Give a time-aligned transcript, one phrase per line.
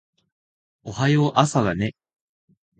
[0.83, 1.93] おはよう朝だね